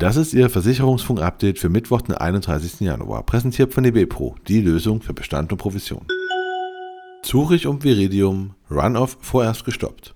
[0.00, 2.80] Das ist Ihr Versicherungsfunk-Update für Mittwoch, den 31.
[2.80, 6.06] Januar, präsentiert von DB Pro, die Lösung für Bestand und Provision.
[7.22, 10.14] Zurich und Viridium, Runoff vorerst gestoppt.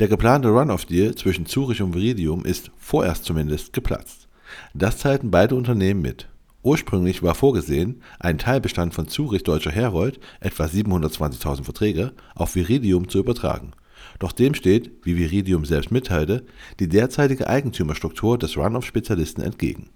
[0.00, 4.26] Der geplante Runoff-Deal zwischen Zurich und Viridium ist vorerst zumindest geplatzt.
[4.74, 6.28] Das teilten beide Unternehmen mit.
[6.64, 13.20] Ursprünglich war vorgesehen, einen Teilbestand von Zurich Deutscher Herold, etwa 720.000 Verträge, auf Viridium zu
[13.20, 13.70] übertragen.
[14.18, 16.44] Doch dem steht, wie Viridium selbst mitteilte,
[16.78, 19.90] die derzeitige Eigentümerstruktur des Runoff-Spezialisten entgegen.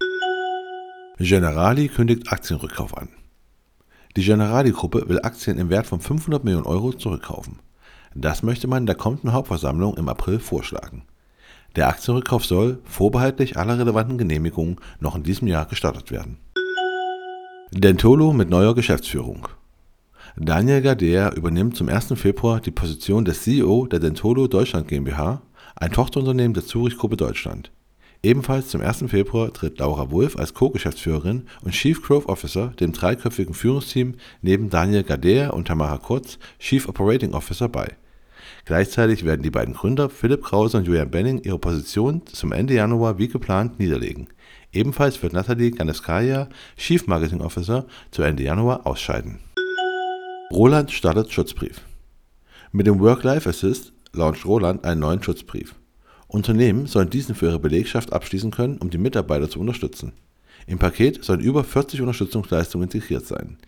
[1.19, 3.09] Generali kündigt Aktienrückkauf an.
[4.17, 7.59] Die Generali-Gruppe will Aktien im Wert von 500 Millionen Euro zurückkaufen.
[8.15, 11.03] Das möchte man in der kommenden Hauptversammlung im April vorschlagen.
[11.77, 16.39] Der Aktienrückkauf soll, vorbehaltlich aller relevanten Genehmigungen, noch in diesem Jahr gestartet werden.
[17.73, 19.49] Dentolo mit neuer Geschäftsführung.
[20.37, 22.15] Daniel Gader übernimmt zum 1.
[22.17, 25.43] Februar die Position des CEO der Dentolo Deutschland GmbH,
[25.77, 27.71] ein Tochterunternehmen der Zurich Gruppe Deutschland.
[28.21, 29.05] Ebenfalls zum 1.
[29.07, 35.05] Februar tritt Laura Wulff als Co-Geschäftsführerin und Chief Growth Officer dem dreiköpfigen Führungsteam neben Daniel
[35.05, 37.95] Gader und Tamara Kurz Chief Operating Officer bei.
[38.65, 43.19] Gleichzeitig werden die beiden Gründer Philipp Krause und Julian Benning ihre Position zum Ende Januar
[43.19, 44.27] wie geplant niederlegen.
[44.73, 49.39] Ebenfalls wird Nathalie Ganeskaya, Chief Marketing Officer, zu Ende Januar ausscheiden.
[50.53, 51.81] Roland startet Schutzbrief.
[52.71, 55.75] Mit dem Work-Life Assist launcht Roland einen neuen Schutzbrief.
[56.29, 60.13] Unternehmen sollen diesen für ihre Belegschaft abschließen können, um die Mitarbeiter zu unterstützen.
[60.67, 63.59] Im Paket sollen über 40 Unterstützungsleistungen integriert sein.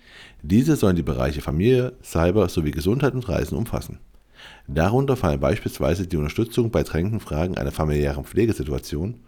[0.42, 3.98] Diese sollen die Bereiche Familie, Cyber sowie Gesundheit und Reisen umfassen.
[4.68, 9.20] Darunter fallen beispielsweise die Unterstützung bei drängenden Fragen einer familiären Pflegesituation,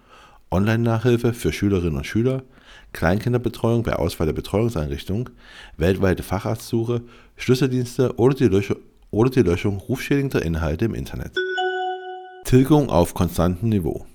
[0.51, 2.43] Online-Nachhilfe für Schülerinnen und Schüler,
[2.93, 5.31] Kleinkinderbetreuung bei Auswahl der Betreuungseinrichtung,
[5.77, 7.03] weltweite Facharztsuche,
[7.37, 8.75] Schlüsseldienste oder die,
[9.11, 11.33] oder die Löschung rufschädigender Inhalte im Internet.
[12.45, 14.07] Tilgung auf konstantem Niveau.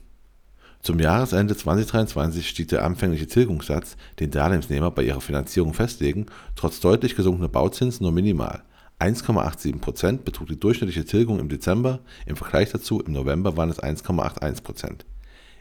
[0.82, 7.16] Zum Jahresende 2023 stieg der anfängliche Tilgungssatz, den Darlehensnehmer bei ihrer Finanzierung festlegen, trotz deutlich
[7.16, 8.64] gesunkener Bauzinsen nur minimal.
[9.00, 15.06] 1,87% betrug die durchschnittliche Tilgung im Dezember, im Vergleich dazu im November waren es 1,81%.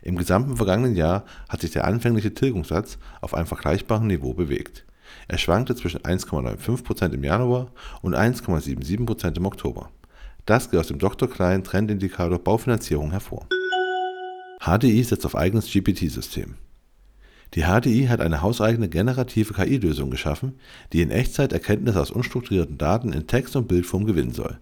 [0.02, 4.84] Im gesamten vergangenen Jahr hat sich der anfängliche Tilgungssatz auf einem vergleichbaren Niveau bewegt.
[5.28, 7.70] Er schwankte zwischen 1,95% im Januar
[8.02, 9.90] und 1,77% im Oktober.
[10.44, 11.30] Das geht aus dem Dr.
[11.30, 13.46] Klein Trendindikator Baufinanzierung hervor.
[14.60, 16.54] HDI setzt auf eigenes GPT-System.
[17.54, 20.58] Die HDI hat eine hauseigene generative KI-Lösung geschaffen,
[20.92, 24.58] die in Echtzeit Erkenntnisse aus unstrukturierten Daten in Text- und Bildform gewinnen soll.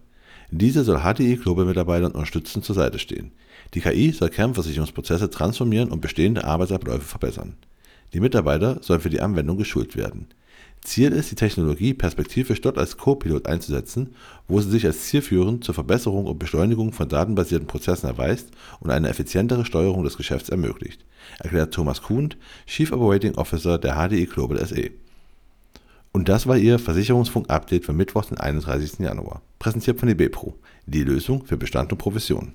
[0.53, 3.31] Diese soll HDI Global-Mitarbeitern unterstützend zur Seite stehen.
[3.73, 7.55] Die KI soll Kernversicherungsprozesse transformieren und bestehende Arbeitsabläufe verbessern.
[8.13, 10.27] Die Mitarbeiter sollen für die Anwendung geschult werden.
[10.81, 14.13] Ziel ist, die Technologie perspektivisch dort als Co-Pilot einzusetzen,
[14.49, 18.49] wo sie sich als zielführend zur Verbesserung und Beschleunigung von datenbasierten Prozessen erweist
[18.81, 21.05] und eine effizientere Steuerung des Geschäfts ermöglicht,
[21.39, 22.33] erklärt Thomas Kuhn,
[22.65, 24.89] Chief Operating Officer der HDI Global SE.
[26.13, 28.99] Und das war Ihr Versicherungsfunk-Update für Mittwoch, den 31.
[28.99, 30.55] Januar, präsentiert von DB Pro,
[30.85, 32.53] die Lösung für Bestand und Provision.